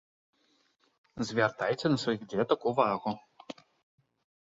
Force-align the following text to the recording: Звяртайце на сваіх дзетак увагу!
Звяртайце 1.29 1.85
на 1.91 1.97
сваіх 2.05 2.21
дзетак 2.31 2.65
увагу! 2.71 3.13